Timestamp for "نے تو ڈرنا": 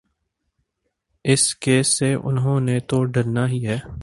2.59-3.47